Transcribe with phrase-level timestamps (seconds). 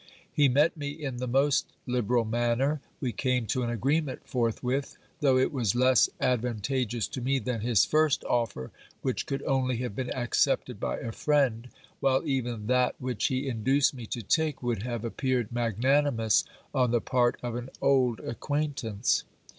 [0.33, 2.81] He met me in the most Hberal manner.
[2.99, 7.85] We came to an agreement forthwith, though it was less advantageous to me than his
[7.85, 8.71] first offer,
[9.03, 11.69] which could only have been accepted by a friend,
[11.99, 16.99] while even that which he induced me to take would have appeared magnanimous on the
[16.99, 19.23] part of an old acquaintance.